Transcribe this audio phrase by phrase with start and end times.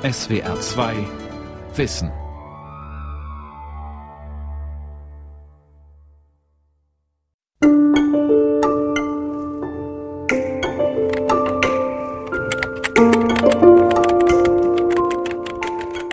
[0.00, 0.94] SWR 2
[1.74, 2.12] Wissen.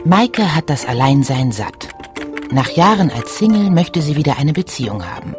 [0.04, 1.89] Maike hat das Alleinsein satt.
[2.49, 5.36] Nach Jahren als Single möchte sie wieder eine Beziehung haben.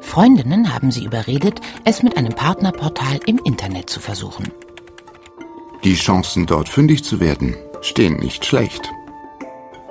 [0.00, 4.50] Freundinnen haben sie überredet, es mit einem Partnerportal im Internet zu versuchen.
[5.84, 7.54] Die Chancen, dort fündig zu werden,
[7.86, 8.90] stehen nicht schlecht.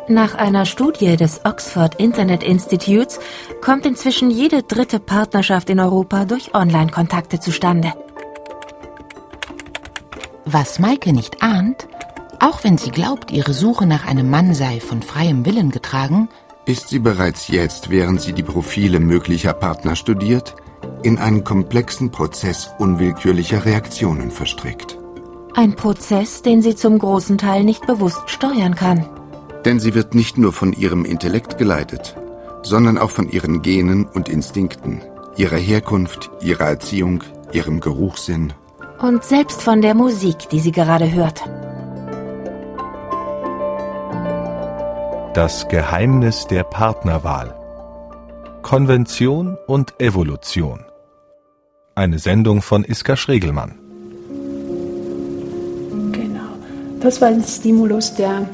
[0.08, 3.20] Nach einer Studie des Oxford Internet Institutes
[3.62, 7.94] kommt inzwischen jede dritte Partnerschaft in Europa durch Online-Kontakte zustande.
[10.46, 11.88] Was Maike nicht ahnt,
[12.40, 16.30] auch wenn sie glaubt, ihre Suche nach einem Mann sei von freiem Willen getragen,
[16.66, 20.56] ist sie bereits jetzt, während sie die Profile möglicher Partner studiert,
[21.02, 25.00] in einen komplexen Prozess unwillkürlicher Reaktionen verstrickt.
[25.58, 29.06] Ein Prozess, den sie zum großen Teil nicht bewusst steuern kann.
[29.64, 32.18] Denn sie wird nicht nur von ihrem Intellekt geleitet,
[32.62, 35.02] sondern auch von ihren Genen und Instinkten,
[35.38, 38.52] ihrer Herkunft, ihrer Erziehung, ihrem Geruchssinn.
[39.00, 41.42] Und selbst von der Musik, die sie gerade hört.
[45.34, 47.56] Das Geheimnis der Partnerwahl.
[48.62, 50.84] Konvention und Evolution.
[51.94, 53.85] Eine Sendung von Iska Schregelmann.
[57.06, 58.50] Das war ein Stimulus, der,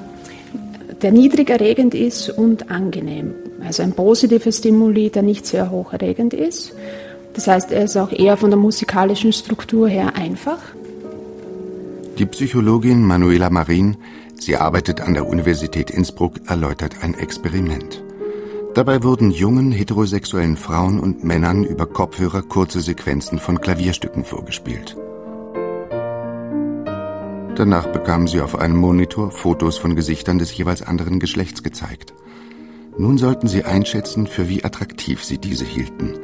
[1.02, 3.34] der niedrig erregend ist und angenehm.
[3.66, 6.74] Also ein positiver Stimuli, der nicht sehr hoch erregend ist.
[7.34, 10.60] Das heißt, er ist auch eher von der musikalischen Struktur her einfach.
[12.18, 13.96] Die Psychologin Manuela Marin
[14.36, 18.04] Sie arbeitet an der Universität Innsbruck, erläutert ein Experiment.
[18.74, 24.98] Dabei wurden jungen heterosexuellen Frauen und Männern über Kopfhörer kurze Sequenzen von Klavierstücken vorgespielt.
[27.62, 32.12] Danach bekamen sie auf einem Monitor Fotos von Gesichtern des jeweils anderen Geschlechts gezeigt.
[32.98, 36.16] Nun sollten sie einschätzen, für wie attraktiv sie diese hielten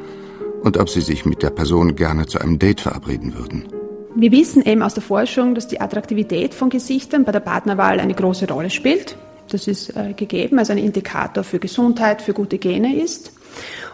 [0.63, 3.67] und ob sie sich mit der Person gerne zu einem Date verabreden würden.
[4.15, 8.15] Wir wissen eben aus der Forschung, dass die Attraktivität von Gesichtern bei der Partnerwahl eine
[8.15, 9.15] große Rolle spielt.
[9.51, 13.31] Das ist äh, gegeben, also ein Indikator für Gesundheit, für gute Gene ist.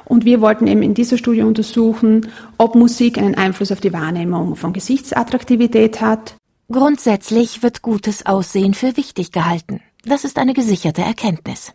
[0.05, 4.55] Und wir wollten eben in dieser Studie untersuchen, ob Musik einen Einfluss auf die Wahrnehmung
[4.55, 6.37] von Gesichtsattraktivität hat.
[6.71, 9.81] Grundsätzlich wird gutes Aussehen für wichtig gehalten.
[10.05, 11.73] Das ist eine gesicherte Erkenntnis.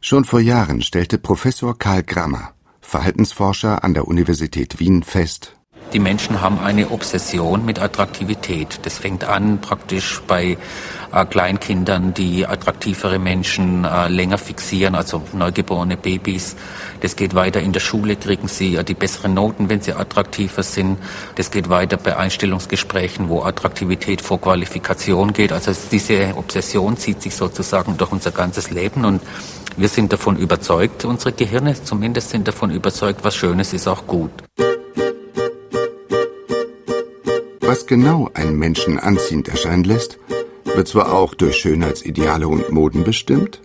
[0.00, 5.54] Schon vor Jahren stellte Professor Karl Grammer, Verhaltensforscher an der Universität Wien, fest,
[5.92, 8.80] die Menschen haben eine Obsession mit Attraktivität.
[8.82, 10.56] Das fängt an praktisch bei
[11.12, 16.56] äh, Kleinkindern, die attraktivere Menschen äh, länger fixieren, also neugeborene Babys.
[17.00, 20.62] Das geht weiter in der Schule, kriegen sie äh, die besseren Noten, wenn sie attraktiver
[20.62, 20.98] sind.
[21.34, 25.52] Das geht weiter bei Einstellungsgesprächen, wo Attraktivität vor Qualifikation geht.
[25.52, 29.20] Also diese Obsession zieht sich sozusagen durch unser ganzes Leben und
[29.76, 34.30] wir sind davon überzeugt, unsere Gehirne zumindest sind davon überzeugt, was Schönes ist auch gut.
[37.72, 40.18] Was genau einen Menschen anziehend erscheinen lässt,
[40.74, 43.62] wird zwar auch durch Schönheitsideale und Moden bestimmt.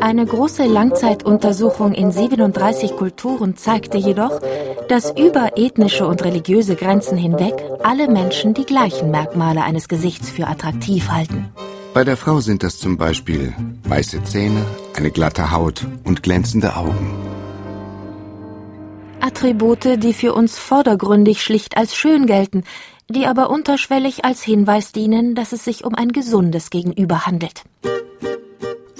[0.00, 4.40] Eine große Langzeituntersuchung in 37 Kulturen zeigte jedoch,
[4.88, 10.46] dass über ethnische und religiöse Grenzen hinweg alle Menschen die gleichen Merkmale eines Gesichts für
[10.46, 11.50] attraktiv halten.
[11.92, 13.52] Bei der Frau sind das zum Beispiel
[13.86, 14.64] weiße Zähne,
[14.96, 17.37] eine glatte Haut und glänzende Augen.
[19.20, 22.64] Attribute, die für uns vordergründig schlicht als schön gelten,
[23.08, 27.64] die aber unterschwellig als Hinweis dienen, dass es sich um ein gesundes Gegenüber handelt.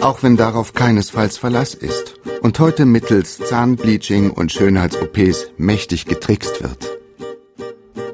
[0.00, 6.97] Auch wenn darauf keinesfalls Verlass ist und heute mittels Zahnbleaching und Schönheits-OPs mächtig getrickst wird.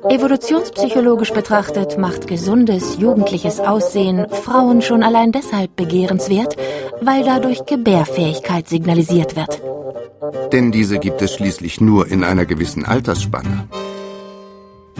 [0.08, 6.56] Evolutionspsychologisch betrachtet macht gesundes, jugendliches Aussehen Frauen schon allein deshalb begehrenswert,
[7.00, 9.62] weil dadurch Gebärfähigkeit signalisiert wird.
[10.52, 13.68] Denn diese gibt es schließlich nur in einer gewissen Altersspanne.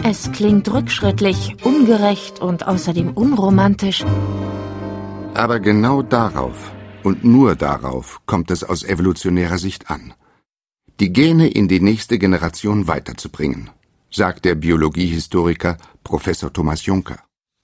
[0.03, 4.03] Es klingt rückschrittlich, ungerecht und außerdem unromantisch.
[5.33, 6.71] Aber genau darauf
[7.03, 10.13] und nur darauf kommt es aus evolutionärer Sicht an.
[10.99, 13.69] Die Gene in die nächste Generation weiterzubringen,
[14.15, 17.19] sagt der Biologiehistoriker Professor Thomas Juncker.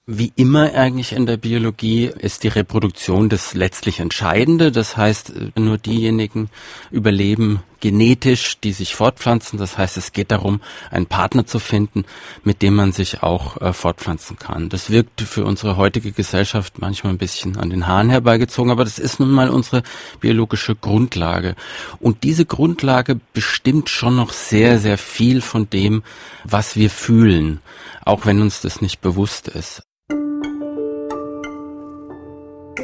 [0.06, 4.72] Wie immer eigentlich in der Biologie ist die Reproduktion das letztlich Entscheidende.
[4.72, 6.50] Das heißt, nur diejenigen
[6.90, 9.58] überleben genetisch, die sich fortpflanzen.
[9.58, 12.04] Das heißt, es geht darum, einen Partner zu finden,
[12.44, 14.70] mit dem man sich auch äh, fortpflanzen kann.
[14.70, 18.98] Das wirkt für unsere heutige Gesellschaft manchmal ein bisschen an den Haaren herbeigezogen, aber das
[18.98, 19.82] ist nun mal unsere
[20.20, 21.56] biologische Grundlage.
[21.98, 26.04] Und diese Grundlage bestimmt schon noch sehr, sehr viel von dem,
[26.44, 27.60] was wir fühlen,
[28.04, 29.82] auch wenn uns das nicht bewusst ist.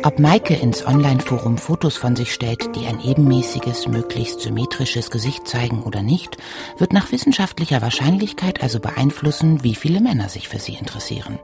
[0.04, 5.82] Ob Maike ins Online-Forum Fotos von sich stellt, die ein ebenmäßiges, möglichst symmetrisches Gesicht zeigen
[5.82, 6.36] oder nicht,
[6.78, 11.38] wird nach wissenschaftlicher Wahrscheinlichkeit also beeinflussen, wie viele Männer sich für sie interessieren.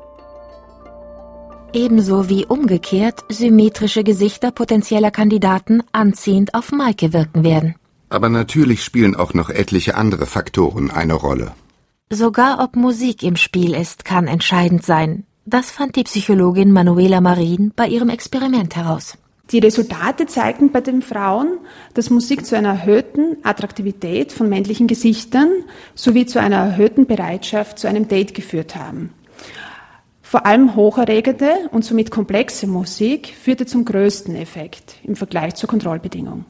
[1.73, 7.75] Ebenso wie umgekehrt symmetrische Gesichter potenzieller Kandidaten anziehend auf Maike wirken werden.
[8.09, 11.53] Aber natürlich spielen auch noch etliche andere Faktoren eine Rolle.
[12.11, 15.25] Sogar ob Musik im Spiel ist, kann entscheidend sein.
[15.47, 19.19] Das fand die Psychologin Manuela Marin bei ihrem Experiment heraus.
[19.51, 21.59] Die Resultate zeigten bei den Frauen,
[21.93, 25.51] dass Musik zu einer erhöhten Attraktivität von männlichen Gesichtern
[25.95, 29.13] sowie zu einer erhöhten Bereitschaft zu einem Date geführt haben.
[30.23, 36.47] Vor allem hocherregende und somit komplexe Musik führte zum größten Effekt im Vergleich zur Kontrollbedingung.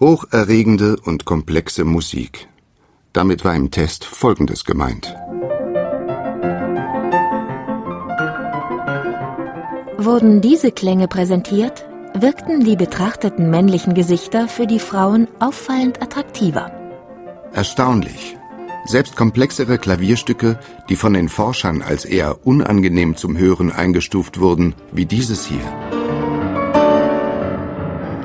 [0.00, 2.48] Hocherregende und komplexe Musik.
[3.12, 5.14] Damit war im Test Folgendes gemeint.
[10.04, 16.70] Wurden diese Klänge präsentiert, wirkten die betrachteten männlichen Gesichter für die Frauen auffallend attraktiver.
[17.54, 18.36] Erstaunlich.
[18.84, 20.58] Selbst komplexere Klavierstücke,
[20.90, 25.64] die von den Forschern als eher unangenehm zum Hören eingestuft wurden, wie dieses hier,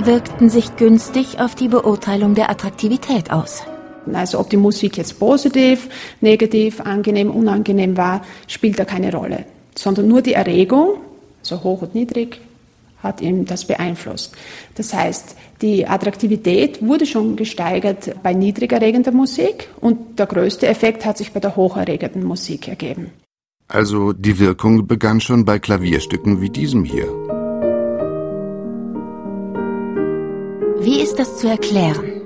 [0.04, 3.64] wirkten sich günstig auf die Beurteilung der Attraktivität aus.
[4.12, 5.88] Also ob die Musik jetzt positiv,
[6.20, 9.46] negativ, angenehm, unangenehm war, spielt da keine Rolle,
[9.76, 10.98] sondern nur die Erregung,
[11.42, 12.42] so hoch und niedrig,
[13.02, 14.36] hat ihm das beeinflusst.
[14.76, 21.18] Das heißt, die Attraktivität wurde schon gesteigert bei niedrigerregender Musik und der größte Effekt hat
[21.18, 23.12] sich bei der hocherregenden Musik ergeben.
[23.68, 27.08] Also die Wirkung begann schon bei Klavierstücken wie diesem hier.
[30.82, 32.20] Wie ist das zu erklären?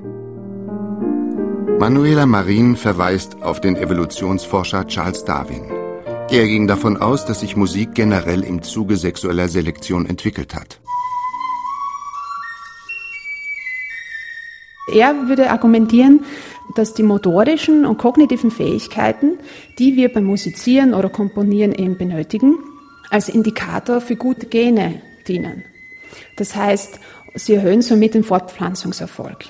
[1.80, 5.83] Manuela Marin verweist auf den Evolutionsforscher Charles Darwin.
[6.32, 10.80] Er ging davon aus, dass sich Musik generell im Zuge sexueller Selektion entwickelt hat.
[14.92, 16.26] Er würde argumentieren,
[16.76, 19.38] dass die motorischen und kognitiven Fähigkeiten,
[19.80, 22.58] die wir beim Musizieren oder Komponieren eben benötigen,
[23.10, 25.64] als Indikator für gute Gene dienen.
[26.36, 27.00] Das heißt,
[27.36, 29.46] sie erhöhen somit den Fortpflanzungserfolg.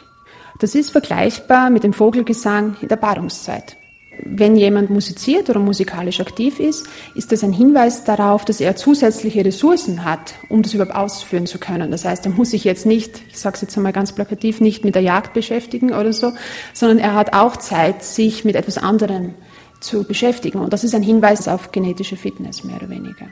[0.60, 3.78] Das ist vergleichbar mit dem Vogelgesang in der Paarungszeit.
[4.19, 9.44] Wenn jemand musiziert oder musikalisch aktiv ist, ist das ein Hinweis darauf, dass er zusätzliche
[9.44, 11.92] Ressourcen hat, um das überhaupt ausführen zu können.
[11.92, 14.86] Das heißt, er muss sich jetzt nicht, ich sage es jetzt einmal ganz plakativ, nicht
[14.86, 16.31] mit der Jagd beschäftigen oder so,
[16.74, 19.33] sondern er hat auch Zeit, sich mit etwas anderem
[19.81, 20.59] zu beschäftigen.
[20.59, 23.27] Und das ist ein Hinweis auf genetische Fitness, mehr oder weniger.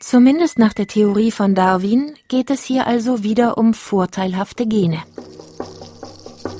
[0.00, 5.02] Zumindest nach der Theorie von Darwin geht es hier also wieder um vorteilhafte Gene.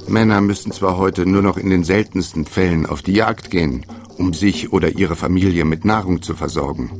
[0.08, 3.86] Männer müssen zwar heute nur noch in den seltensten Fällen auf die Jagd gehen,
[4.18, 6.90] um sich oder ihre Familie mit Nahrung zu versorgen.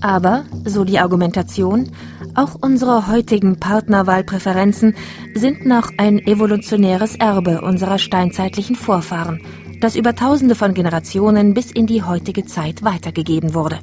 [0.00, 1.90] Aber, so die Argumentation,
[2.34, 4.94] auch unsere heutigen Partnerwahlpräferenzen
[5.34, 9.42] sind noch ein evolutionäres Erbe unserer steinzeitlichen Vorfahren,
[9.80, 13.78] das über tausende von Generationen bis in die heutige Zeit weitergegeben wurde.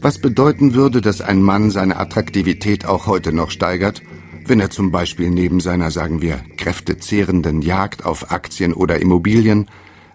[0.00, 4.02] Was bedeuten würde, dass ein Mann seine Attraktivität auch heute noch steigert
[4.48, 9.68] wenn er zum Beispiel neben seiner, sagen wir, kräftezehrenden Jagd auf Aktien oder Immobilien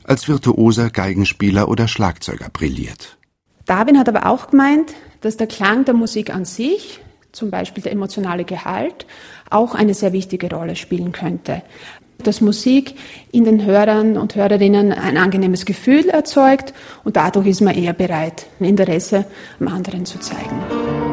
[0.04, 3.18] als virtuoser Geigenspieler oder Schlagzeuger brilliert.
[3.66, 7.02] Darwin hat aber auch gemeint, dass der Klang der Musik an sich,
[7.32, 9.06] zum Beispiel der emotionale Gehalt,
[9.50, 11.62] auch eine sehr wichtige Rolle spielen könnte.
[12.24, 12.96] Dass Musik
[13.32, 16.74] in den Hörern und Hörerinnen ein angenehmes Gefühl erzeugt
[17.04, 19.26] und dadurch ist man eher bereit, ein Interesse
[19.60, 21.07] am anderen zu zeigen.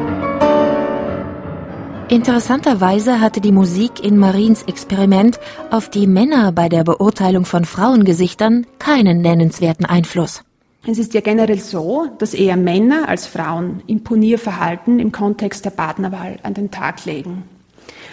[2.07, 5.39] Interessanterweise hatte die Musik in Marins Experiment
[5.71, 10.43] auf die Männer bei der Beurteilung von Frauengesichtern keinen nennenswerten Einfluss.
[10.85, 16.37] Es ist ja generell so, dass eher Männer als Frauen Imponierverhalten im Kontext der Partnerwahl
[16.43, 17.43] an den Tag legen.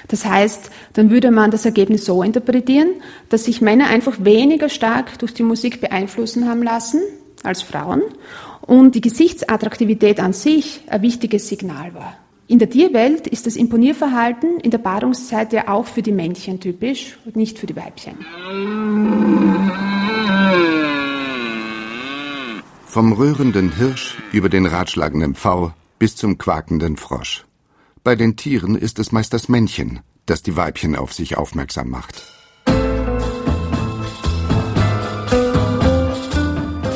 [0.08, 2.94] Das heißt, dann würde man das Ergebnis so interpretieren,
[3.28, 7.02] dass sich Männer einfach weniger stark durch die Musik beeinflussen haben lassen
[7.42, 8.00] als Frauen
[8.62, 12.21] und die Gesichtsattraktivität an sich ein wichtiges Signal war.
[12.48, 17.18] In der Tierwelt ist das Imponierverhalten in der Paarungszeit ja auch für die Männchen typisch
[17.24, 18.16] und nicht für die Weibchen.
[22.86, 27.46] Vom rührenden Hirsch über den ratschlagenden Pfau bis zum quakenden Frosch.
[28.04, 32.41] Bei den Tieren ist es meist das Männchen, das die Weibchen auf sich aufmerksam macht.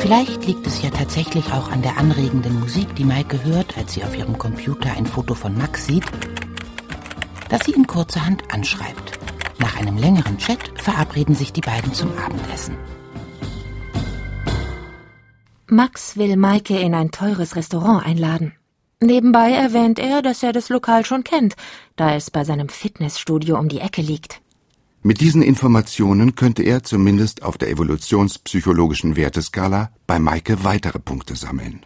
[0.07, 4.05] Vielleicht liegt es ja tatsächlich auch an der anregenden Musik, die Maike hört, als sie
[4.05, 6.05] auf ihrem Computer ein Foto von Max sieht,
[7.49, 9.19] dass sie ihn kurzerhand anschreibt.
[9.59, 12.77] Nach einem längeren Chat verabreden sich die beiden zum Abendessen.
[15.67, 18.53] Max will Maike in ein teures Restaurant einladen.
[19.01, 21.57] Nebenbei erwähnt er, dass er das Lokal schon kennt,
[21.97, 24.39] da es bei seinem Fitnessstudio um die Ecke liegt.
[25.03, 31.85] Mit diesen Informationen könnte er zumindest auf der evolutionspsychologischen Werteskala bei Maike weitere Punkte sammeln.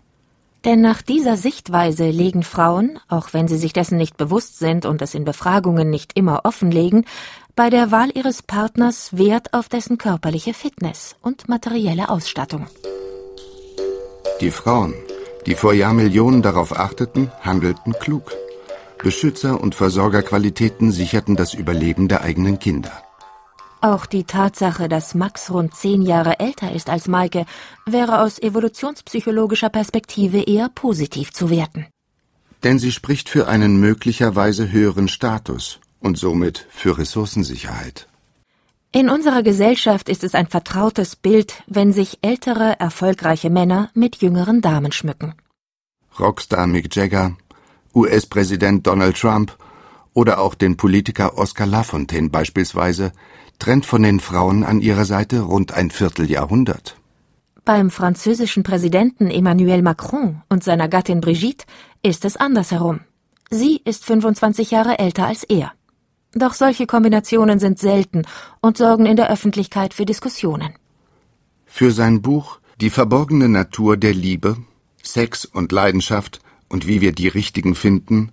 [0.64, 5.02] Denn nach dieser Sichtweise legen Frauen, auch wenn sie sich dessen nicht bewusst sind und
[5.02, 7.06] es in Befragungen nicht immer offenlegen,
[7.56, 12.68] bei der Wahl ihres Partners Wert auf dessen körperliche Fitness und materielle Ausstattung.
[14.40, 14.94] Die Frauen,
[15.46, 18.32] die vor Jahrmillionen darauf achteten, handelten klug.
[19.04, 22.92] Beschützer- und Versorgerqualitäten sicherten das Überleben der eigenen Kinder.
[23.82, 27.46] Auch die Tatsache, dass Max rund zehn Jahre älter ist als Maike,
[27.88, 31.88] wäre aus evolutionspsychologischer Perspektive eher positiv zu werten.
[32.64, 38.08] Denn sie spricht für einen möglicherweise höheren Status und somit für Ressourcensicherheit.
[38.92, 44.62] In unserer Gesellschaft ist es ein vertrautes Bild, wenn sich ältere, erfolgreiche Männer mit jüngeren
[44.62, 45.34] Damen schmücken.
[46.20, 47.38] Rockstar Mick Jagger,
[47.94, 49.58] US-Präsident Donald Trump
[50.14, 53.12] oder auch den Politiker Oscar Lafontaine beispielsweise
[53.60, 56.98] trennt von den Frauen an ihrer Seite rund ein Vierteljahrhundert.
[57.64, 61.66] Beim französischen Präsidenten Emmanuel Macron und seiner Gattin Brigitte
[62.02, 63.02] ist es andersherum.
[63.52, 65.72] Sie ist 25 Jahre älter als er.
[66.34, 68.24] Doch solche Kombinationen sind selten
[68.62, 70.74] und sorgen in der Öffentlichkeit für Diskussionen.
[71.66, 74.58] Für sein Buch Die verborgene Natur der Liebe,
[75.04, 76.42] Sex und Leidenschaft
[76.72, 78.32] und wie wir die richtigen finden,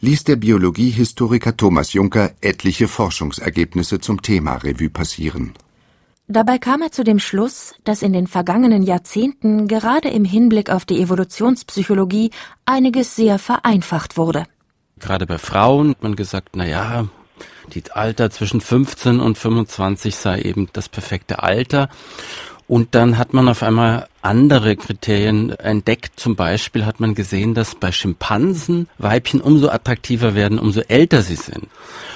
[0.00, 5.54] ließ der Biologiehistoriker Thomas Juncker etliche Forschungsergebnisse zum Thema Revue passieren.
[6.26, 10.84] Dabei kam er zu dem Schluss, dass in den vergangenen Jahrzehnten gerade im Hinblick auf
[10.84, 12.30] die Evolutionspsychologie
[12.64, 14.44] einiges sehr vereinfacht wurde.
[14.98, 17.08] Gerade bei Frauen hat man gesagt, na ja,
[17.74, 21.88] die Alter zwischen 15 und 25 sei eben das perfekte Alter.
[22.66, 26.18] Und dann hat man auf einmal andere Kriterien entdeckt.
[26.18, 31.36] Zum Beispiel hat man gesehen, dass bei Schimpansen Weibchen umso attraktiver werden, umso älter sie
[31.36, 31.68] sind.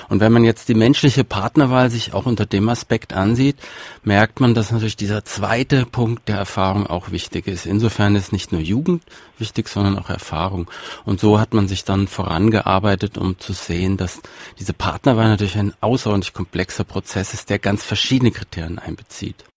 [0.08, 3.56] Und wenn man jetzt die menschliche Partnerwahl sich auch unter dem Aspekt ansieht,
[4.04, 7.66] merkt man, dass natürlich dieser zweite Punkt der Erfahrung auch wichtig ist.
[7.66, 9.02] Insofern ist nicht nur Jugend
[9.36, 10.70] wichtig, sondern auch Erfahrung.
[11.04, 14.22] Und so hat man sich dann vorangearbeitet, um zu sehen, dass
[14.58, 19.47] diese Partnerwahl natürlich ein außerordentlich komplexer Prozess ist, der ganz verschiedene Kriterien einbezieht.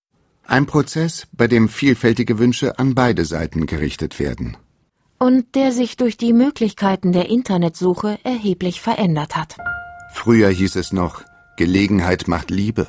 [0.51, 4.57] Ein Prozess, bei dem vielfältige Wünsche an beide Seiten gerichtet werden.
[5.17, 9.55] Und der sich durch die Möglichkeiten der Internetsuche erheblich verändert hat.
[10.11, 11.21] Früher hieß es noch,
[11.55, 12.87] Gelegenheit macht Liebe.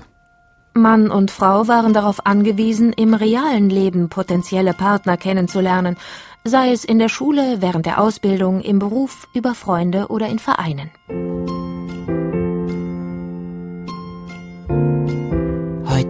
[0.74, 5.96] Mann und Frau waren darauf angewiesen, im realen Leben potenzielle Partner kennenzulernen,
[6.42, 10.90] sei es in der Schule, während der Ausbildung, im Beruf, über Freunde oder in Vereinen.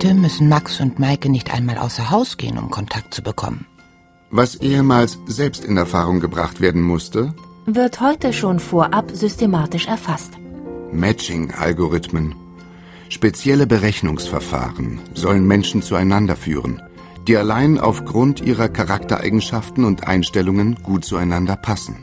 [0.03, 3.67] Heute müssen Max und Maike nicht einmal außer Haus gehen, um Kontakt zu bekommen.
[4.33, 7.33] Was ehemals selbst in Erfahrung gebracht werden musste,
[7.67, 10.33] wird heute schon vorab systematisch erfasst.
[10.91, 12.35] Matching-Algorithmen,
[13.11, 16.83] spezielle Berechnungsverfahren sollen Menschen zueinander führen,
[17.29, 21.95] die allein aufgrund ihrer Charaktereigenschaften und Einstellungen gut zueinander passen.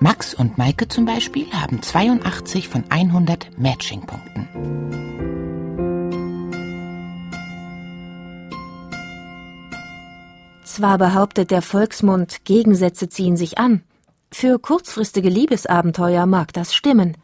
[0.00, 4.92] Max und Maike zum Beispiel haben 82 von 100 Matching-Punkten.
[10.74, 13.82] Zwar behauptet der Volksmund, Gegensätze ziehen sich an.
[14.32, 17.18] Für kurzfristige Liebesabenteuer mag das stimmen.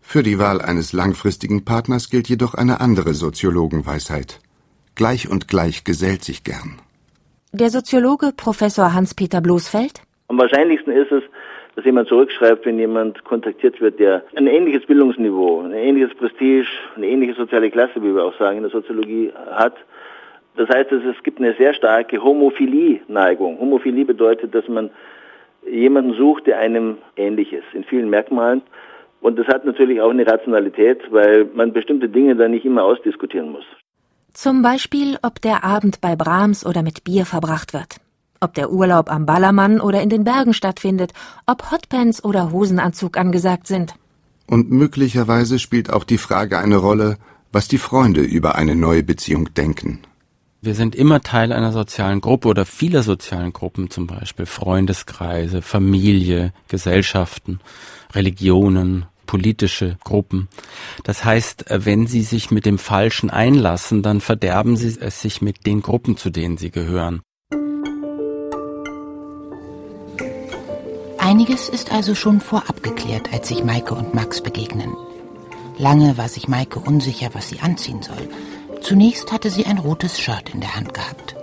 [0.00, 4.40] Für die Wahl eines langfristigen Partners gilt jedoch eine andere Soziologenweisheit.
[4.94, 6.80] Gleich und gleich gesellt sich gern.
[7.52, 10.00] Der Soziologe Professor Hans-Peter Bloßfeld?
[10.28, 11.24] Am wahrscheinlichsten ist es,
[11.76, 17.06] dass jemand zurückschreibt, wenn jemand kontaktiert wird, der ein ähnliches Bildungsniveau, ein ähnliches Prestige, eine
[17.06, 19.74] ähnliche soziale Klasse, wie wir auch sagen, in der Soziologie hat
[20.58, 23.60] das heißt, es gibt eine sehr starke Homophilie-Neigung.
[23.60, 24.90] Homophilie bedeutet, dass man
[25.70, 28.62] jemanden sucht, der einem ähnlich ist, in vielen Merkmalen.
[29.20, 33.52] Und das hat natürlich auch eine Rationalität, weil man bestimmte Dinge dann nicht immer ausdiskutieren
[33.52, 33.64] muss.
[34.32, 37.96] Zum Beispiel, ob der Abend bei Brahms oder mit Bier verbracht wird.
[38.40, 41.12] Ob der Urlaub am Ballermann oder in den Bergen stattfindet,
[41.46, 43.94] ob Hotpants oder Hosenanzug angesagt sind.
[44.48, 47.16] Und möglicherweise spielt auch die Frage eine Rolle,
[47.52, 50.00] was die Freunde über eine neue Beziehung denken.
[50.60, 56.52] Wir sind immer Teil einer sozialen Gruppe oder vieler sozialen Gruppen, zum Beispiel Freundeskreise, Familie,
[56.66, 57.60] Gesellschaften,
[58.12, 60.48] Religionen, politische Gruppen.
[61.04, 65.64] Das heißt, wenn Sie sich mit dem Falschen einlassen, dann verderben Sie es sich mit
[65.64, 67.22] den Gruppen, zu denen Sie gehören.
[71.18, 74.96] Einiges ist also schon vorab geklärt, als sich Maike und Max begegnen.
[75.76, 78.28] Lange war sich Maike unsicher, was sie anziehen soll.
[78.88, 81.36] Zunächst hatte sie ein rotes Shirt in der Hand gehabt.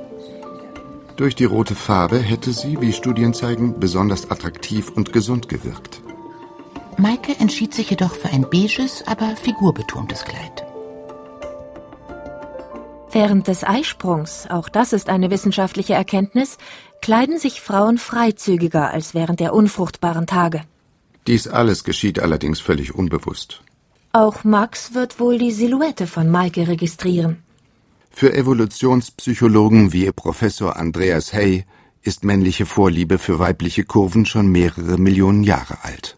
[1.15, 6.01] Durch die rote Farbe hätte sie, wie Studien zeigen, besonders attraktiv und gesund gewirkt.
[6.97, 10.65] Maike entschied sich jedoch für ein beiges, aber figurbetontes Kleid.
[13.11, 16.57] Während des Eisprungs, auch das ist eine wissenschaftliche Erkenntnis,
[17.03, 20.63] kleiden sich Frauen freizügiger als während der unfruchtbaren Tage.
[21.27, 23.61] Dies alles geschieht allerdings völlig unbewusst.
[24.15, 27.43] Auch Max wird wohl die Silhouette von Maike registrieren.
[28.09, 31.65] Für Evolutionspsychologen wie Professor Andreas Hay
[32.01, 36.15] ist männliche Vorliebe für weibliche Kurven schon mehrere Millionen Jahre alt.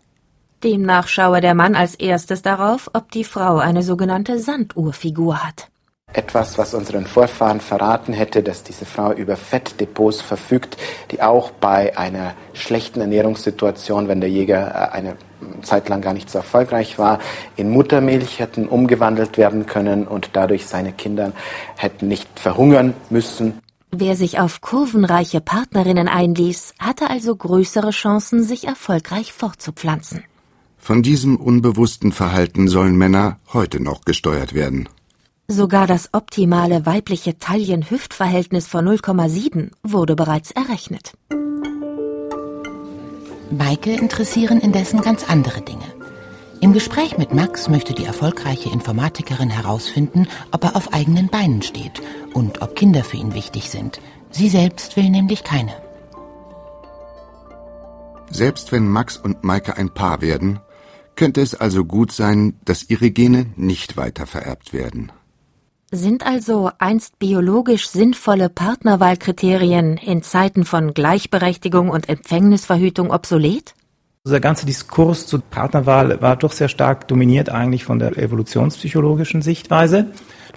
[0.64, 5.70] Demnach schaue der Mann als erstes darauf, ob die Frau eine sogenannte Sanduhrfigur hat.
[6.14, 10.78] Etwas, was unseren Vorfahren verraten hätte, dass diese Frau über Fettdepots verfügt,
[11.10, 15.18] die auch bei einer schlechten Ernährungssituation, wenn der Jäger äh, eine
[15.62, 17.20] Zeit lang gar nicht so erfolgreich war,
[17.56, 21.34] in Muttermilch hätten umgewandelt werden können und dadurch seine Kinder
[21.76, 23.60] hätten nicht verhungern müssen.
[23.92, 30.24] Wer sich auf kurvenreiche Partnerinnen einließ, hatte also größere Chancen, sich erfolgreich fortzupflanzen.
[30.78, 34.90] Von diesem unbewussten Verhalten sollen Männer heute noch gesteuert werden.
[35.48, 41.14] Sogar das optimale weibliche Taillen-Hüft-Verhältnis von 0,7 wurde bereits errechnet.
[43.52, 45.86] Maike interessieren indessen ganz andere Dinge.
[46.60, 52.02] Im Gespräch mit Max möchte die erfolgreiche Informatikerin herausfinden, ob er auf eigenen Beinen steht
[52.34, 54.02] und ob Kinder für ihn wichtig sind.
[54.32, 55.74] Sie selbst will nämlich keine.
[58.30, 60.60] Selbst wenn Max und Maike ein Paar werden,
[61.16, 65.12] könnte es also gut sein, dass ihre Gene nicht weiter vererbt werden.
[65.92, 73.74] Sind also einst biologisch sinnvolle Partnerwahlkriterien in Zeiten von Gleichberechtigung und Empfängnisverhütung obsolet?
[74.28, 80.08] Der ganze Diskurs zur Partnerwahl war doch sehr stark dominiert eigentlich von der evolutionspsychologischen Sichtweise.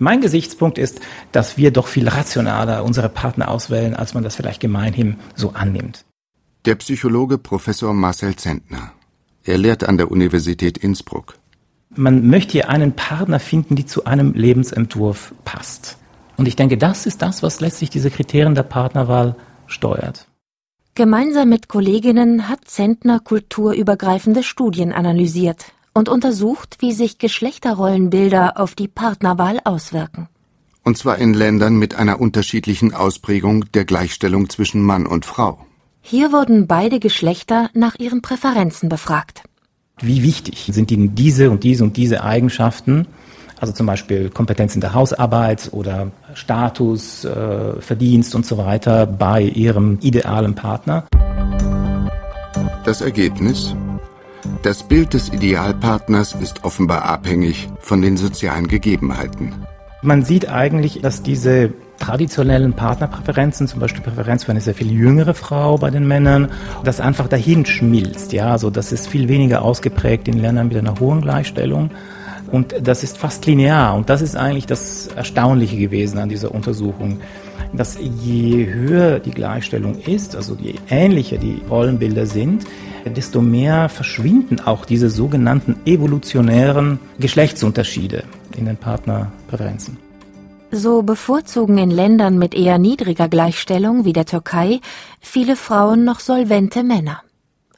[0.00, 4.60] Mein Gesichtspunkt ist, dass wir doch viel rationaler unsere Partner auswählen, als man das vielleicht
[4.60, 6.04] gemeinhin so annimmt.
[6.64, 8.92] Der Psychologe Professor Marcel Zentner.
[9.44, 11.39] Er lehrt an der Universität Innsbruck.
[11.97, 15.98] Man möchte hier einen Partner finden, die zu einem Lebensentwurf passt.
[16.37, 19.35] Und ich denke, das ist das, was letztlich diese Kriterien der Partnerwahl
[19.66, 20.29] steuert.
[20.94, 28.88] Gemeinsam mit Kolleginnen hat Zentner kulturübergreifende Studien analysiert und untersucht, wie sich Geschlechterrollenbilder auf die
[28.88, 30.29] Partnerwahl auswirken.
[30.85, 35.66] Und zwar in Ländern mit einer unterschiedlichen Ausprägung der Gleichstellung zwischen Mann und Frau.
[36.00, 39.42] Hier wurden beide Geschlechter nach ihren Präferenzen befragt
[40.00, 43.06] wie wichtig sind ihnen diese und diese und diese Eigenschaften,
[43.60, 49.42] also zum Beispiel Kompetenz in der Hausarbeit oder Status, äh, Verdienst und so weiter bei
[49.42, 51.04] ihrem idealen Partner.
[52.84, 53.74] Das Ergebnis?
[54.62, 59.52] Das Bild des Idealpartners ist offenbar abhängig von den sozialen Gegebenheiten.
[60.02, 65.34] Man sieht eigentlich, dass diese traditionellen Partnerpräferenzen, zum Beispiel Präferenz für eine sehr viel jüngere
[65.34, 66.48] Frau bei den Männern,
[66.82, 68.32] das einfach dahin schmilzt.
[68.32, 71.90] Ja, also das ist viel weniger ausgeprägt in Ländern mit einer hohen Gleichstellung.
[72.50, 73.94] Und das ist fast linear.
[73.94, 77.20] Und das ist eigentlich das Erstaunliche gewesen an dieser Untersuchung,
[77.72, 82.64] dass je höher die Gleichstellung ist, also je ähnlicher die Rollenbilder sind,
[83.04, 88.24] desto mehr verschwinden auch diese sogenannten evolutionären Geschlechtsunterschiede
[88.56, 90.10] in den Partnerpräferenzen.
[90.72, 94.80] So bevorzugen in Ländern mit eher niedriger Gleichstellung wie der Türkei
[95.20, 97.22] viele Frauen noch solvente Männer.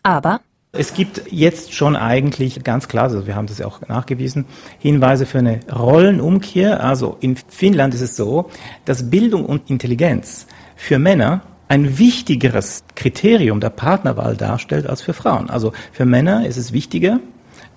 [0.03, 0.41] Aber
[0.73, 4.47] es gibt jetzt schon eigentlich ganz klar, also wir haben das ja auch nachgewiesen,
[4.79, 6.83] Hinweise für eine Rollenumkehr.
[6.83, 8.51] Also in Finnland ist es so,
[8.85, 15.49] dass Bildung und Intelligenz für Männer ein wichtigeres Kriterium der Partnerwahl darstellt als für Frauen.
[15.49, 17.21] Also für Männer ist es wichtiger,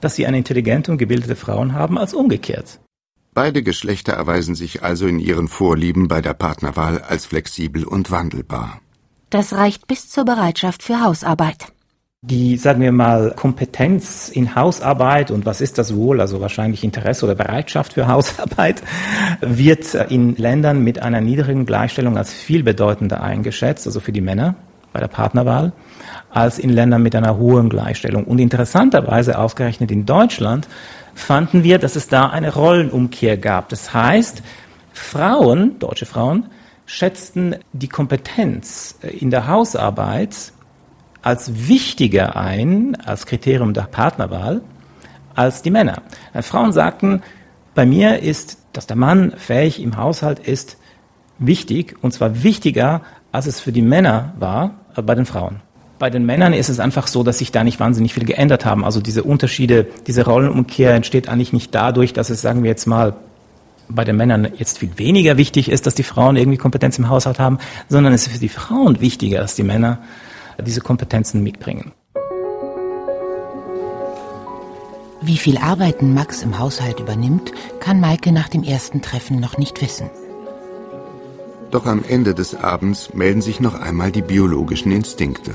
[0.02, 2.80] dass sie eine intelligente und gebildete Frauen haben als umgekehrt.
[3.36, 8.80] Beide Geschlechter erweisen sich also in ihren Vorlieben bei der Partnerwahl als flexibel und wandelbar.
[9.30, 11.66] Das reicht bis zur Bereitschaft für Hausarbeit.
[12.22, 17.26] Die, sagen wir mal, Kompetenz in Hausarbeit und was ist das wohl, also wahrscheinlich Interesse
[17.26, 18.82] oder Bereitschaft für Hausarbeit,
[19.42, 24.56] wird in Ländern mit einer niedrigen Gleichstellung als viel bedeutender eingeschätzt, also für die Männer
[24.94, 25.74] bei der Partnerwahl,
[26.30, 28.24] als in Ländern mit einer hohen Gleichstellung.
[28.24, 30.70] Und interessanterweise ausgerechnet in Deutschland
[31.16, 33.70] fanden wir, dass es da eine Rollenumkehr gab.
[33.70, 34.44] Das heißt,
[34.94, 36.46] Frauen, deutsche Frauen,
[36.86, 40.52] schätzten die Kompetenz in der Hausarbeit
[41.24, 44.62] als wichtiger ein, als Kriterium der Partnerwahl,
[45.34, 46.04] als die Männer.
[46.42, 47.24] Frauen sagten,
[47.74, 50.78] bei mir ist, dass der Mann fähig im Haushalt ist,
[51.40, 53.02] wichtig, und zwar wichtiger,
[53.32, 55.62] als es für die Männer war, äh, bei den Frauen.
[55.98, 58.84] Bei den Männern ist es einfach so, dass sich da nicht wahnsinnig viel geändert haben.
[58.84, 63.16] Also diese Unterschiede, diese Rollenumkehr entsteht eigentlich nicht dadurch, dass es, sagen wir jetzt mal,
[63.88, 67.40] bei den Männern jetzt viel weniger wichtig ist, dass die Frauen irgendwie Kompetenz im Haushalt
[67.40, 70.00] haben, sondern es ist für die Frauen wichtiger, dass die Männer
[70.66, 71.94] diese Kompetenzen mitbringen.
[75.22, 79.82] Wie viel Arbeiten Max im Haushalt übernimmt, kann Maike nach dem ersten Treffen noch nicht
[79.82, 80.10] wissen.
[81.72, 85.54] Doch am Ende des Abends melden sich noch einmal die biologischen Instinkte,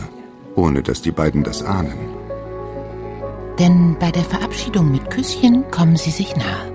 [0.56, 1.98] ohne dass die beiden das ahnen.
[3.58, 6.70] Denn bei der Verabschiedung mit Küsschen kommen sie sich nahe.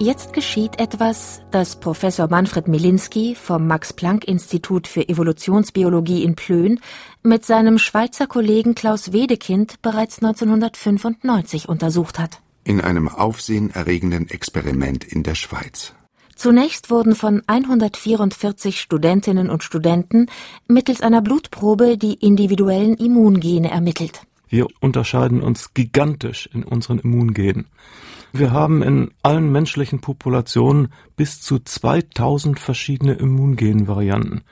[0.00, 6.78] Jetzt geschieht etwas, das Professor Manfred Milinski vom Max-Planck-Institut für Evolutionsbiologie in Plön
[7.24, 12.40] mit seinem Schweizer Kollegen Klaus Wedekind bereits 1995 untersucht hat.
[12.62, 15.94] In einem aufsehenerregenden Experiment in der Schweiz.
[16.38, 20.26] Zunächst wurden von 144 Studentinnen und Studenten
[20.68, 24.22] mittels einer Blutprobe die individuellen Immungene ermittelt.
[24.48, 27.66] Wir unterscheiden uns gigantisch in unseren Immungenen.
[28.32, 34.42] Wir haben in allen menschlichen Populationen bis zu 2000 verschiedene Immungenvarianten.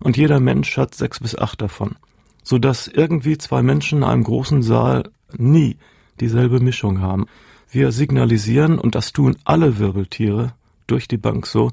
[0.00, 1.94] Und jeder Mensch hat sechs bis acht davon.
[2.42, 5.04] Sodass irgendwie zwei Menschen in einem großen Saal
[5.36, 5.76] nie
[6.18, 7.26] dieselbe Mischung haben.
[7.70, 10.54] Wir signalisieren, und das tun alle Wirbeltiere
[10.88, 11.70] durch die Bank so,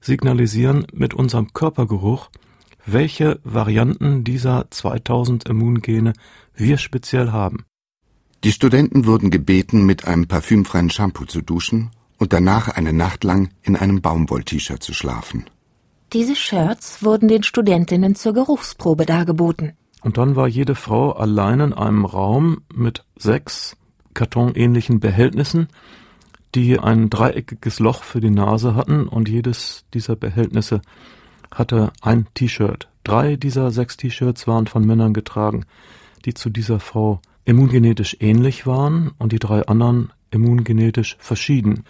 [0.00, 2.30] signalisieren mit unserem Körpergeruch,
[2.84, 6.12] welche Varianten dieser 2000 Immungene
[6.54, 7.64] wir speziell haben.
[8.44, 13.48] Die Studenten wurden gebeten, mit einem parfümfreien Shampoo zu duschen und danach eine Nacht lang
[13.62, 15.46] in einem Baumwoll-T-Shirt zu schlafen.
[16.12, 19.72] Diese Shirts wurden den Studentinnen zur Geruchsprobe dargeboten.
[20.02, 23.76] Und dann war jede Frau allein in einem Raum mit sechs
[24.12, 25.68] kartonähnlichen Behältnissen,
[26.54, 30.80] die ein dreieckiges Loch für die Nase hatten und jedes dieser Behältnisse
[31.50, 32.88] hatte ein T-Shirt.
[33.02, 35.64] Drei dieser sechs T-Shirts waren von Männern getragen,
[36.24, 41.84] die zu dieser Frau immungenetisch ähnlich waren und die drei anderen immungenetisch verschieden.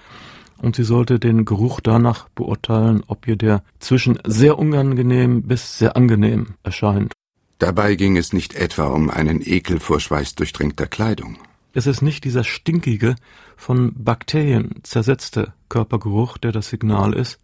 [0.59, 5.97] Und sie sollte den Geruch danach beurteilen, ob ihr der zwischen sehr unangenehm bis sehr
[5.97, 7.13] angenehm erscheint.
[7.59, 11.39] Dabei ging es nicht etwa um einen Ekel vor schweißdurchtränkter Kleidung.
[11.75, 13.17] Es ist nicht dieser stinkige,
[13.57, 17.39] von Bakterien zersetzte Körpergeruch, der das Signal ist,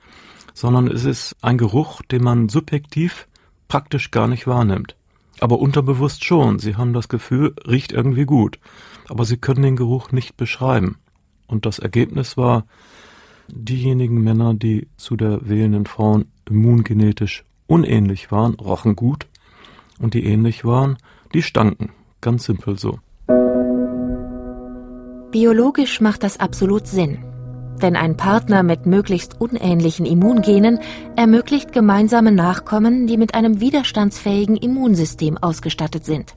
[0.55, 3.29] sondern es ist ein Geruch, den man subjektiv
[3.69, 4.97] praktisch gar nicht wahrnimmt
[5.41, 6.59] aber unterbewusst schon.
[6.59, 8.59] Sie haben das Gefühl, riecht irgendwie gut,
[9.09, 10.99] aber sie können den Geruch nicht beschreiben.
[11.47, 12.67] Und das Ergebnis war,
[13.49, 19.27] diejenigen Männer, die zu der wählenden Frauen immungenetisch unähnlich waren, rochen gut,
[19.99, 20.99] und die ähnlich waren,
[21.35, 21.91] die stanken.
[22.21, 23.01] Ganz simpel so.
[25.33, 27.19] Biologisch macht das absolut Sinn.
[27.81, 30.81] Denn ein Partner mit möglichst unähnlichen Immungenen
[31.15, 36.35] ermöglicht gemeinsame Nachkommen, die mit einem widerstandsfähigen Immunsystem ausgestattet sind.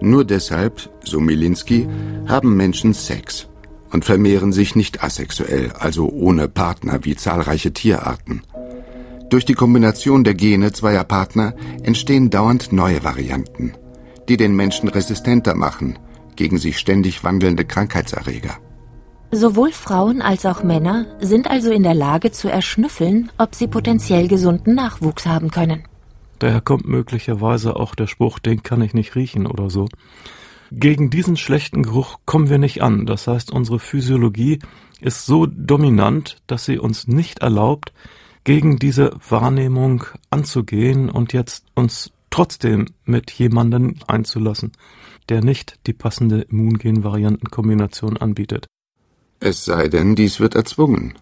[0.00, 1.86] Nur deshalb, so Milinski,
[2.26, 3.46] haben Menschen Sex
[3.92, 8.42] und vermehren sich nicht asexuell, also ohne Partner wie zahlreiche Tierarten.
[9.28, 13.74] Durch die Kombination der Gene zweier Partner entstehen dauernd neue Varianten,
[14.30, 15.98] die den Menschen resistenter machen
[16.36, 18.58] gegen sich ständig wandelnde Krankheitserreger.
[19.32, 24.26] Sowohl Frauen als auch Männer sind also in der Lage zu erschnüffeln, ob sie potenziell
[24.26, 25.84] gesunden Nachwuchs haben können.
[26.40, 29.86] Daher kommt möglicherweise auch der Spruch, den kann ich nicht riechen oder so.
[30.72, 33.06] Gegen diesen schlechten Geruch kommen wir nicht an.
[33.06, 34.58] Das heißt, unsere Physiologie
[35.00, 37.92] ist so dominant, dass sie uns nicht erlaubt,
[38.44, 44.72] gegen diese Wahrnehmung anzugehen und jetzt uns trotzdem mit jemandem einzulassen,
[45.28, 48.66] der nicht die passende Immungenvariantenkombination anbietet.
[49.40, 51.14] Es sei denn, dies wird erzwungen.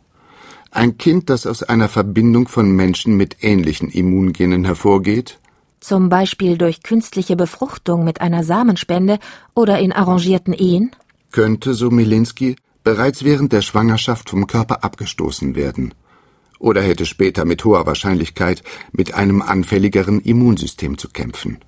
[0.70, 5.38] Ein Kind, das aus einer Verbindung von Menschen mit ähnlichen Immungenen hervorgeht,
[5.80, 9.18] zum Beispiel durch künstliche Befruchtung mit einer Samenspende
[9.54, 10.90] oder in arrangierten Ehen,
[11.30, 15.94] könnte, so Milinski, bereits während der Schwangerschaft vom Körper abgestoßen werden
[16.58, 21.58] oder hätte später mit hoher Wahrscheinlichkeit mit einem anfälligeren Immunsystem zu kämpfen.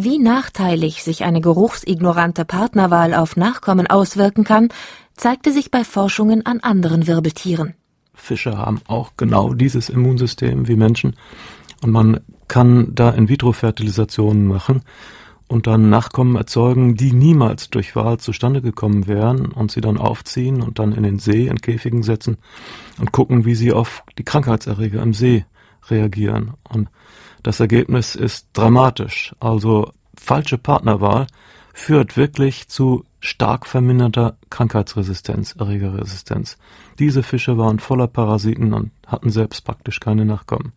[0.00, 4.68] Wie nachteilig sich eine geruchsignorante Partnerwahl auf Nachkommen auswirken kann,
[5.16, 7.74] zeigte sich bei Forschungen an anderen Wirbeltieren.
[8.14, 11.16] Fische haben auch genau dieses Immunsystem wie Menschen
[11.82, 14.82] und man kann da In-vitro-Fertilisationen machen
[15.48, 20.62] und dann Nachkommen erzeugen, die niemals durch Wahl zustande gekommen wären und sie dann aufziehen
[20.62, 22.38] und dann in den See in Käfigen setzen
[23.00, 25.44] und gucken, wie sie auf die Krankheitserreger im See
[25.90, 26.52] reagieren.
[26.68, 26.88] Und
[27.42, 29.34] das Ergebnis ist dramatisch.
[29.40, 31.26] Also falsche Partnerwahl
[31.72, 36.56] führt wirklich zu stark verminderter Krankheitsresistenz, Erregerresistenz.
[36.98, 40.72] Diese Fische waren voller Parasiten und hatten selbst praktisch keine Nachkommen.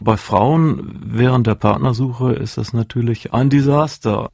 [0.00, 4.30] Bei Frauen während der Partnersuche ist das natürlich ein Desaster.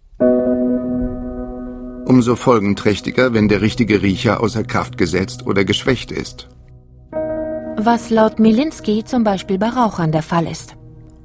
[2.06, 6.48] Umso folgenträchtiger, wenn der richtige Riecher außer Kraft gesetzt oder geschwächt ist.
[7.76, 10.77] Was laut Milinski zum Beispiel bei Rauchern der Fall ist.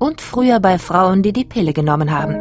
[0.04, 2.36] Und früher bei Frauen, die die Pille genommen haben.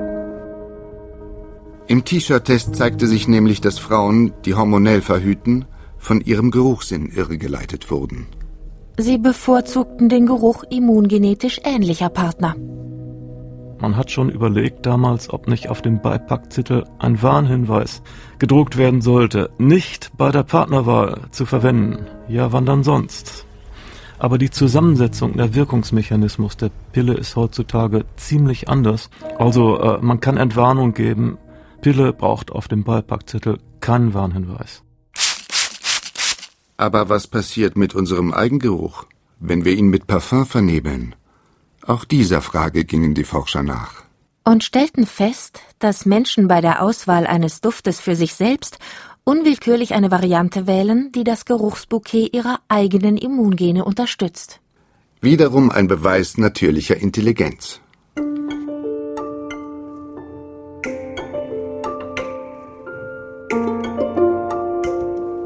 [1.87, 8.27] Im T-Shirt-Test zeigte sich nämlich, dass Frauen, die hormonell verhüten, von ihrem Geruchssinn irregeleitet wurden.
[8.99, 12.57] Sie bevorzugten den Geruch immungenetisch ähnlicher Partner.
[13.79, 18.03] Man hat schon überlegt damals, ob nicht auf dem Beipackzettel ein Warnhinweis
[18.41, 22.07] gedruckt werden sollte, nicht bei der Partnerwahl zu verwenden.
[22.27, 23.47] Ja, wann dann sonst?
[24.23, 29.11] Aber die Zusammensetzung, der Wirkungsmechanismus der Pille ist heutzutage ziemlich anders.
[29.37, 31.39] Also äh, man kann Entwarnung geben,
[31.81, 34.85] Pille braucht auf dem Beipackzettel keinen Warnhinweis.
[36.77, 39.07] Aber was passiert mit unserem Eigengeruch,
[39.41, 41.17] wenn wir ihn mit Parfum vernebeln?
[41.85, 44.05] Auch dieser Frage gingen die Forscher nach.
[44.45, 48.79] Und stellten fest, dass Menschen bei der Auswahl eines Duftes für sich selbst
[49.25, 54.61] unwillkürlich eine Variante wählen, die das Geruchsbouquet ihrer eigenen Immungene unterstützt.
[55.21, 57.81] Wiederum ein Beweis natürlicher Intelligenz.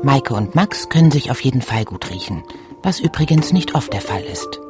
[0.03, 2.45] Maike und Max können sich auf jeden Fall gut riechen,
[2.83, 4.61] was übrigens nicht oft der Fall ist.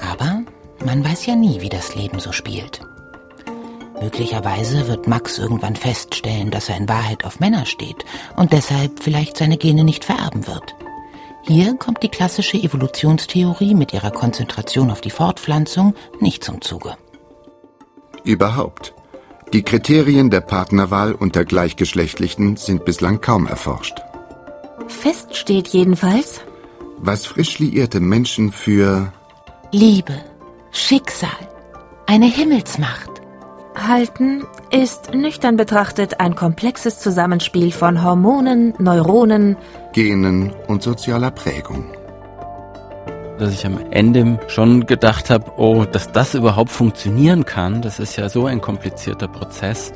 [0.00, 0.42] Aber
[0.84, 2.80] man weiß ja nie, wie das Leben so spielt.
[4.02, 9.36] Möglicherweise wird Max irgendwann feststellen, dass er in Wahrheit auf Männer steht und deshalb vielleicht
[9.36, 10.74] seine Gene nicht vererben wird.
[11.44, 16.96] Hier kommt die klassische Evolutionstheorie mit ihrer Konzentration auf die Fortpflanzung nicht zum Zuge.
[18.24, 18.92] Überhaupt.
[19.52, 24.00] Die Kriterien der Partnerwahl unter Gleichgeschlechtlichen sind bislang kaum erforscht.
[24.88, 26.40] Fest steht jedenfalls,
[26.98, 29.12] was frisch liierte Menschen für
[29.70, 30.24] Liebe,
[30.72, 31.30] Schicksal,
[32.06, 33.11] eine Himmelsmacht
[33.86, 39.56] halten, ist nüchtern betrachtet ein komplexes Zusammenspiel von Hormonen, Neuronen,
[39.92, 41.84] Genen und sozialer Prägung.
[43.38, 48.16] Dass ich am Ende schon gedacht habe, oh, dass das überhaupt funktionieren kann, das ist
[48.16, 49.92] ja so ein komplizierter Prozess.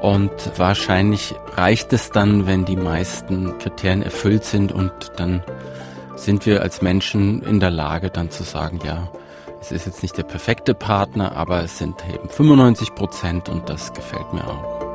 [0.00, 5.42] Und wahrscheinlich reicht es dann, wenn die meisten Kriterien erfüllt sind und dann
[6.14, 9.08] sind wir als Menschen in der Lage dann zu sagen, ja,
[9.60, 13.92] es ist jetzt nicht der perfekte Partner, aber es sind eben 95 Prozent und das
[13.92, 14.87] gefällt mir auch.